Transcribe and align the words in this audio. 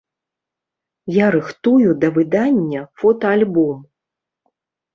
Я 1.15 1.27
рыхтую 1.35 1.89
да 2.05 2.11
выдання 2.17 2.81
фотаальбом. 3.05 3.77